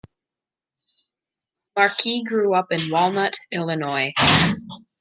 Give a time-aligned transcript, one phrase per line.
[1.75, 4.13] Marquis grew up in Walnut, Illinois.